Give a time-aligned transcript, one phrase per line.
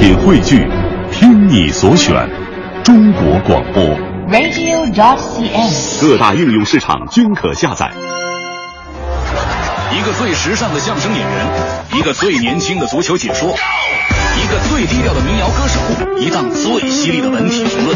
[0.00, 0.66] 品汇聚，
[1.12, 2.26] 听你所选，
[2.82, 3.84] 中国广播。
[4.30, 6.00] radio.cn。
[6.00, 7.90] 各大应用市场均可下载。
[9.92, 11.46] 一个最时尚的相声演员，
[11.98, 15.78] 一个最年轻的足球解说，一个最低调的民谣歌手，
[16.18, 17.94] 一档最犀利的文体评论。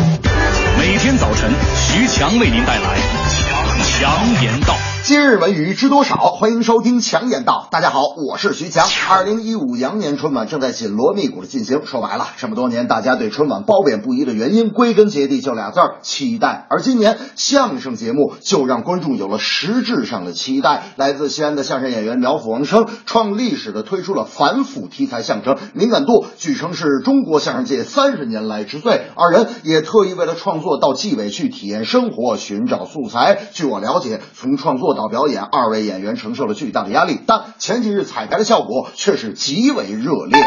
[0.79, 2.99] 每天早晨，徐强为您带来
[3.31, 4.77] 强强言道。
[5.07, 6.17] 今日文娱知多少？
[6.17, 7.69] 欢迎收听强言道。
[7.71, 8.87] 大家好，我是徐强。
[9.11, 11.85] 二零一五羊年春晚正在紧锣密鼓的进行。
[11.85, 16.67] 说白了，这么多年大家对春晚褒贬不一的原因，归根结底就俩字儿：期待。
[16.71, 20.85] 而今年相声节目就让观众有了实质上的期待。
[20.97, 29.03] 来自西安的相声演员苗阜王声创历史的推出了反腐题材相声，敏感度据称是中国相声界三十年来之最。
[29.17, 33.39] 二人也特意为了创作到纪委去体验生活，寻找素材。
[33.53, 40.41] 据我了解，从创作到表演，二位演员承受了巨大的压力，但前几日彩排的效果却是极为热烈。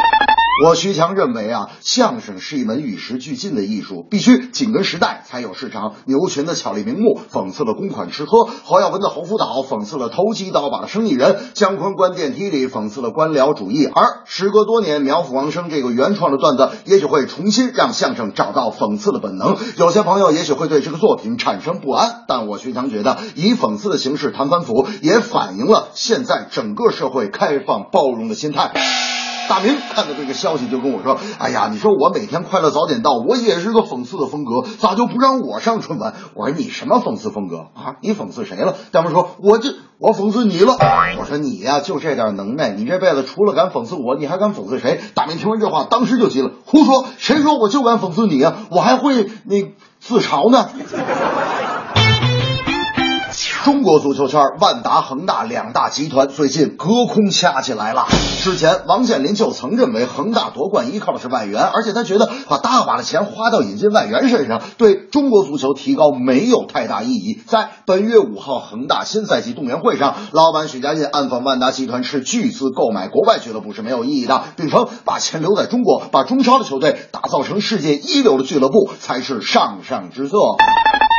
[0.66, 5.94] 我徐强认为啊，相声是一门与时俱进的艺术，必须紧跟时代才有市场。
[6.06, 13.86] 牛群的巧立名目讽刺了公款吃喝，侯耀文的侯辅导讽刺了投机倒把的生意人，姜昆关电梯里讽刺了官僚主义。
[13.86, 19.56] 而时隔多年，苗阜王声这个原创的段子，也许会重新让相声找到讽刺的本能。
[19.78, 28.74] 有些朋友也许会对这个作品产生不安，但我徐强觉得，以讽刺的形式谈反腐，也反映了现在整个社会开放包容的心态。
[29.50, 37.96] 大明看到这个消息就跟我说：“哎呀，你说我每天快乐早点到，我也是个讽刺的风格，咋就不让我上春晚？”我说：“你什么讽刺风格啊？
[38.02, 40.76] 你讽刺谁了？”大明说：“我这我讽刺你了。”
[41.20, 47.06] 我说：“你呀、就这点能耐，你这辈子除了敢讽刺我，你还敢讽刺谁？”大明听完这话，当时就急了：“胡说！
[47.18, 50.70] 谁说我就敢讽刺你呀、我还会那自嘲呢。”
[53.68, 58.06] 中国足球圈万达、恒大两大集团最近隔空掐起来了。
[58.42, 67.42] 之前王健林就曾认为恒大夺冠依靠的是外援，而且他觉得把大把的钱花到引进外援身上，对中国足球提高没有太大意义。
[67.46, 80.38] 在本月五号恒大新赛季动员会上，老板许家印暗讽万达集团斥巨资购买国外俱乐部是没有意义的，并称把钱留在中国，把中超的球队打造成世界一流的俱乐部才是上上之策。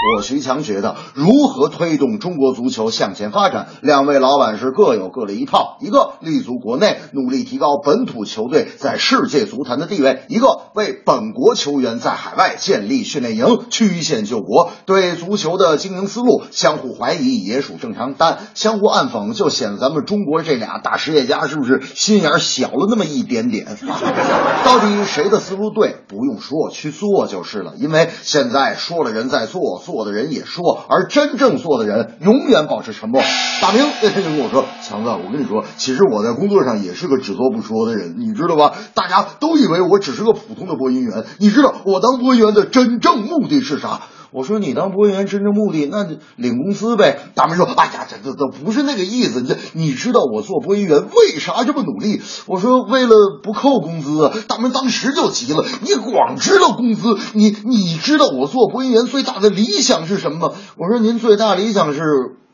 [0.01, 5.77] 我徐强觉得，如何推动中国足球向前发展，两位老板是各有各的一套。
[5.81, 14.71] 一个立足国内，努力提高本土球队在世界足坛的地位；一个为本国球员在海外建立训练营，曲线救国。
[14.87, 23.67] 对足球的经营思路相互怀疑也属正常，但相互暗讽就显得咱们中国这俩大实业家是不是心眼小了那么一点点？
[24.65, 25.97] 到底谁的思路对？
[26.07, 27.73] 不用说，去做就是了。
[27.79, 33.23] 因为现在说了人在做，做的人也说，而真正做的人永远保持沉默。
[33.63, 38.75] 大明那天就跟我说：“强子，我跟你说，其实我在工作上也是个只做不说的人，你知道吧？
[38.93, 47.19] 大家都以为我只是个普通的播音员，你知道我当播音员的真正目的是啥？”我说你当播音员真正目的那就领工资呗。
[47.35, 49.43] 大明说：“哎呀，这这这不是那个意思。
[49.43, 62.01] 这你知道我做播音员为啥这么努力？”我说：“为了不扣工资。”大明当时就急了：“你光知道工资，你你知道我做播音员最大的理想是什么吗？”我说：“您最大理想是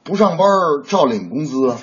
[0.05, 0.47] 不上班
[0.87, 1.77] 照领工资啊。”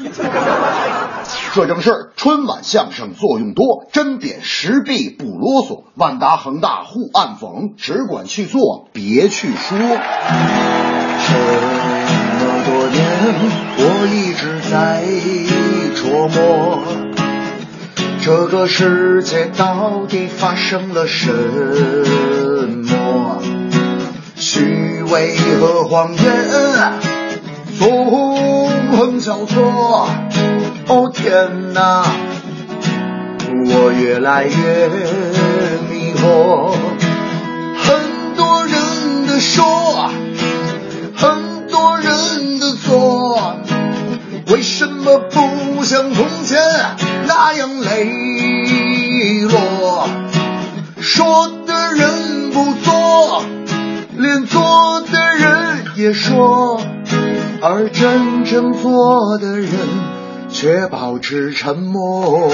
[1.54, 5.84] 这正是春晚相声作用多，针砭时弊不啰嗦。
[5.96, 9.78] 万达恒大互暗讽，只管去做，别去说。
[9.78, 9.84] 这
[12.40, 13.00] 么多年，
[13.78, 15.04] 我一直在
[15.96, 16.80] 琢磨，
[18.22, 21.32] 这个世界到底发生了什
[22.88, 23.42] 么？
[24.36, 26.20] 虚伪和谎言
[27.78, 30.08] 纵横交错。
[30.88, 32.04] 哦天哪，
[33.66, 34.90] 我越来越
[35.90, 36.74] 迷惑。
[37.78, 40.12] 很多人的说，
[41.16, 43.56] 很多人的做，
[44.48, 46.60] 为什么不像从前
[47.26, 50.10] 那样磊落？
[51.00, 53.44] 说的人不做，
[54.18, 56.82] 连做的人也说，
[57.62, 59.70] 而真正做的人。
[60.52, 62.50] 却保持沉默。